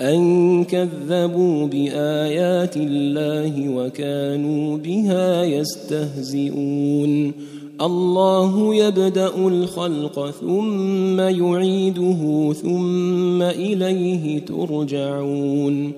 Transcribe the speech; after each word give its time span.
أن 0.00 0.64
كذبوا 0.64 1.66
بآيات 1.66 2.76
الله 2.76 3.68
وكانوا 3.68 4.76
بها 4.76 5.44
يستهزئون. 5.44 7.32
الله 7.80 8.74
يبدأ 8.74 9.36
الخلق 9.36 10.30
ثم 10.30 11.20
يعيده 11.20 12.52
ثم 12.52 13.42
إليه 13.42 14.38
ترجعون. 14.38 15.92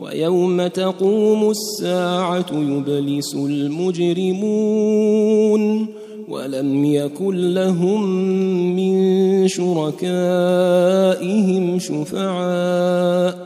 ويوم 0.00 0.66
تقوم 0.66 1.50
الساعة 1.50 2.46
يبلس 2.52 3.34
المجرمون. 3.34 4.86
ولم 6.28 6.84
يكن 6.84 7.54
لهم 7.54 8.06
من 8.76 9.48
شركائهم 9.48 10.04
شفعاء. 11.78 13.45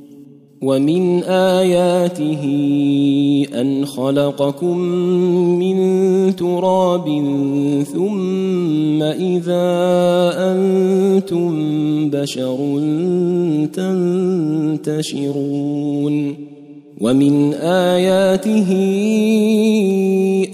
ومن 0.61 1.23
اياته 1.23 2.43
ان 3.61 3.85
خلقكم 3.85 4.77
من 5.57 6.35
تراب 6.35 7.05
ثم 7.93 9.01
اذا 9.01 9.71
أنتم 10.37 11.49
بشر 12.09 12.57
تنتشرون 14.85 16.35
ومن 17.01 17.53
اياته 17.53 18.71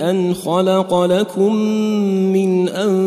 ان 0.10 0.34
خلق 0.34 1.06
لكم 1.06 1.56
من 2.34 2.70
انفسكم 2.70 3.07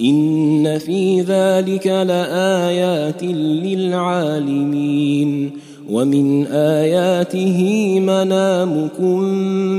إن 0.00 0.78
في 0.78 1.20
ذلك 1.20 1.86
لآيات 1.86 3.22
للعالمين 3.64 5.50
ومن 5.90 6.46
آياته 6.46 7.60
منامكم 8.00 9.20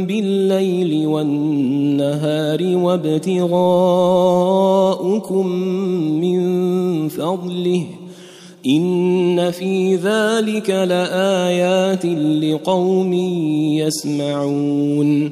بالليل 0.05 1.07
والنهار 1.07 2.77
وابتغاؤكم 2.77 3.47
من 6.21 6.41
فضله 7.09 7.83
إن 8.67 9.51
في 9.51 9.95
ذلك 9.95 10.69
لآيات 10.69 12.05
لقوم 12.43 13.13
يسمعون 13.73 15.31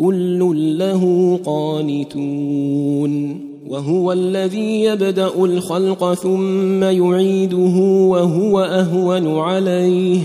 كل 0.00 0.78
له 0.78 1.02
قانتون 1.46 3.40
وهو 3.68 4.12
الذي 4.12 4.82
يبدأ 4.82 5.44
الخلق 5.44 6.14
ثم 6.14 6.82
يعيده 6.82 7.76
وهو 8.08 8.60
أهون 8.60 9.38
عليه 9.38 10.20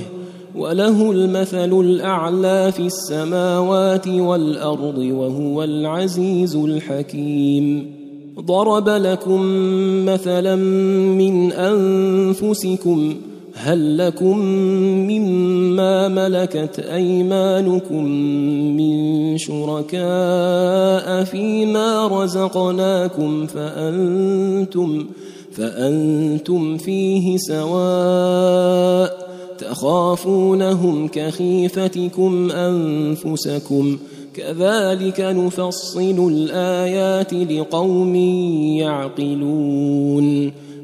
وله 0.55 1.11
المثل 1.11 1.79
الأعلى 1.79 2.71
في 2.71 2.79
السماوات 2.79 4.07
والأرض 4.07 4.97
وهو 4.97 5.63
العزيز 5.63 6.55
الحكيم. 6.55 7.91
ضرب 8.39 8.89
لكم 8.89 9.41
مثلا 10.05 10.55
من 11.15 11.51
أنفسكم 11.51 13.15
هل 13.57 13.97
لكم 13.97 14.37
مما 15.07 16.07
ملكت 16.07 16.79
أيمانكم 16.79 18.03
من 18.77 19.37
شركاء 19.37 21.23
فيما 21.23 22.07
رزقناكم 22.07 23.45
فأنتم 23.47 25.05
فأنتم 25.51 26.77
فيه 26.77 27.37
سواء 27.37 29.25
تخافونهم 29.57 31.07
كخيفتكم 31.07 32.51
أنفسكم 32.51 33.97
كذلك 34.33 35.19
نفصل 35.19 36.27
الآيات 36.31 37.33
لقوم 37.33 38.15
يعقلون 38.75 40.51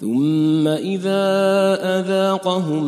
ثم 0.00 0.68
إذا 0.68 1.20
أذاقهم 2.00 2.84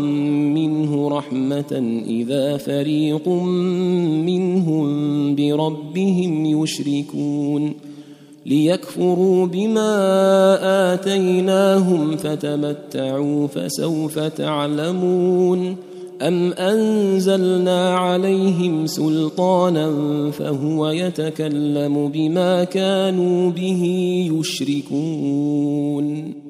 منه 0.55 1.09
رحمة 1.09 2.03
إذا 2.07 2.57
فريق 2.57 3.29
منهم 4.29 4.85
بربهم 5.35 6.63
يشركون 6.63 7.75
ليكفروا 8.47 9.47
بما 9.47 9.95
آتيناهم 10.95 12.17
فتمتعوا 12.17 13.47
فسوف 13.47 14.19
تعلمون. 14.19 15.77
أم 16.23 16.53
أنزلنا 16.53 17.95
عليهم 17.95 18.87
سلطانا 18.87 19.91
فهو 20.31 20.91
يتكلم 20.91 22.09
بما 22.09 22.65
كانوا 22.65 23.51
به 23.51 23.85
يشركون. 24.39 26.42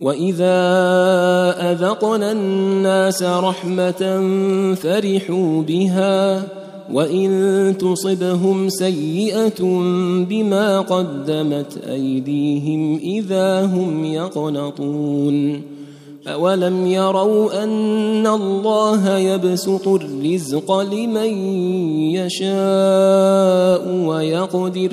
واذا 0.00 0.54
اذقنا 1.72 2.32
الناس 2.32 3.22
رحمه 3.22 4.02
فرحوا 4.74 5.62
بها 5.62 6.42
وان 6.92 7.74
تصبهم 7.78 8.68
سيئه 8.68 9.62
بما 10.28 10.80
قدمت 10.80 11.78
ايديهم 11.88 12.98
اذا 12.98 13.64
هم 13.64 14.04
يقنطون 14.04 15.62
اولم 16.26 16.86
يروا 16.86 17.64
ان 17.64 18.26
الله 18.26 19.16
يبسط 19.18 19.88
الرزق 19.88 20.80
لمن 20.80 21.32
يشاء 22.14 23.88
ويقدر 24.06 24.92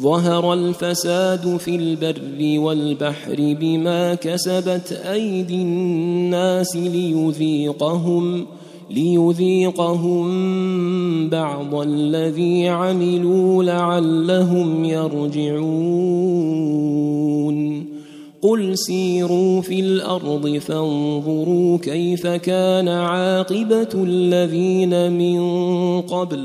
ظهر 0.00 0.52
الفساد 0.52 1.56
في 1.56 1.76
البر 1.76 2.60
والبحر 2.60 3.56
بما 3.60 4.14
كسبت 4.14 4.92
أيدي 4.92 5.62
الناس 5.62 6.76
ليذيقهم 6.76 8.46
ليذيقهم 8.90 10.28
بعض 11.28 11.74
الذي 11.74 12.68
عملوا 12.68 13.64
لعلهم 13.64 14.84
يرجعون. 14.84 16.38
قل 18.42 18.78
سيروا 18.78 19.60
في 19.60 19.80
الأرض 19.80 20.48
فانظروا 20.58 21.78
كيف 21.78 22.26
كان 22.26 22.88
عاقبة 22.88 23.88
الذين 23.94 25.12
من 25.12 25.40
قبل 26.00 26.44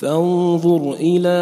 فانظر 0.00 0.94
إلى 1.00 1.38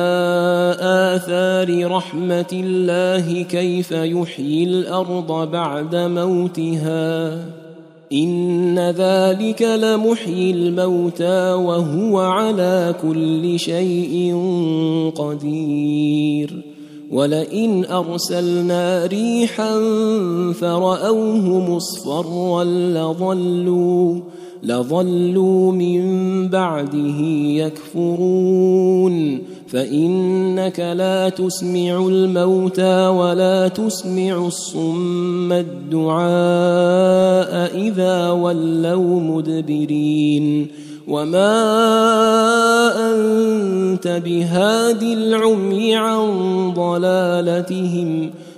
آثار 0.80 1.90
رحمة 1.90 2.46
الله 2.52 3.42
كيف 3.42 3.90
يحيي 3.90 4.64
الأرض 4.64 5.50
بعد 5.50 5.96
موتها. 5.96 7.34
إن 8.12 8.78
ذلك 8.78 9.62
لمحيي 9.62 10.50
الموتى 10.50 11.52
وهو 11.52 12.18
على 12.18 12.94
كل 13.02 13.58
شيء 13.58 14.36
قدير. 15.16 16.62
ولئن 17.12 17.84
أرسلنا 17.84 19.06
ريحا 19.06 19.74
فرأوه 20.52 21.76
مصفرا 21.76 22.64
لظلوا 22.64 24.20
لظلوا 24.66 25.72
من 25.72 26.02
بعده 26.48 27.20
يكفرون. 27.96 29.42
فإنك 29.68 30.80
لا 30.80 31.28
تسمع 31.28 32.06
الموتى 32.08 33.06
ولا 33.06 33.68
تسمع 33.68 34.46
الصم 34.46 35.52
الدعاء 35.52 36.26
إذا 37.76 38.30
ولوا 38.30 39.20
مدبرين. 39.20 40.66
وما 41.08 41.52
أنت 43.14 44.22
بهاد 44.24 45.02
العمي 45.02 45.96
عن 45.96 46.26
ضلالتهم 46.74 48.30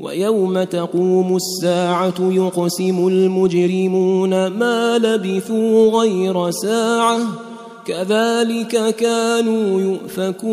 ويوم 0.00 0.62
تقوم 0.62 1.36
الساعة 1.36 2.14
يقسم 2.20 3.08
المجرمون 3.08 4.46
ما 4.46 4.98
لبثوا 4.98 6.00
غير 6.00 6.50
ساعة 6.50 7.18
كذلك 7.86 8.96
كانوا 8.96 9.80
يؤفكون. 9.80 10.50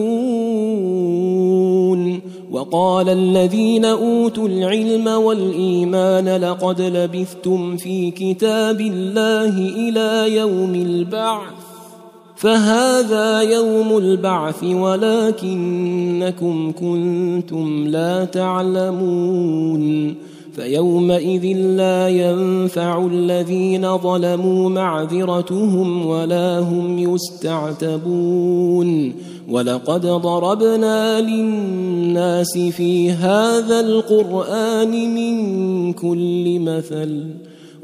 وقال 2.52 3.10
الذين 3.10 3.86
أوتوا 3.86 4.48
العلم 4.48 5.08
والإيمان 5.08 6.30
لقد 6.30 6.82
لبثتم 6.82 7.78
في 7.78 8.12
كتاب 8.12 8.82
الله 8.82 9.58
إلى 9.58 10.36
يوم 10.36 10.76
البعث. 10.76 11.67
فهذا 12.38 13.42
يوم 13.42 13.98
البعث 13.98 14.64
ولكنكم 14.64 15.52
كنتم 16.72 17.88
لا 17.88 18.26
تعلمون 18.26 20.16
فيومئذ 20.56 21.58
لا 21.58 22.08
ينفع 22.10 23.06
الذين 23.06 23.98
ظلموا 23.98 24.70
معذرتهم 24.70 26.06
ولا 26.06 26.60
هم 26.60 27.00
يستعتبون 27.00 28.34
ولقد 29.50 30.02
ضربنا 30.02 31.22
للناس 31.22 32.58
في 32.58 33.12
هذا 33.12 33.80
القرآن 33.80 35.16
من 35.16 35.94
كل 35.94 36.60
مثل 36.60 37.24